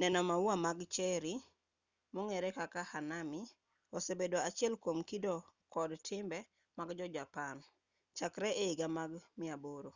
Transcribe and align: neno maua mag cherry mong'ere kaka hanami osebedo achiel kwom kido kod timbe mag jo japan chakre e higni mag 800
neno 0.00 0.20
maua 0.28 0.54
mag 0.64 0.78
cherry 0.94 1.34
mong'ere 2.14 2.50
kaka 2.58 2.80
hanami 2.92 3.40
osebedo 3.96 4.38
achiel 4.48 4.74
kwom 4.82 4.98
kido 5.10 5.34
kod 5.74 5.90
timbe 6.06 6.38
mag 6.78 6.88
jo 6.98 7.06
japan 7.16 7.56
chakre 8.16 8.48
e 8.64 8.64
higni 8.78 8.86
mag 8.96 9.12
800 9.40 9.90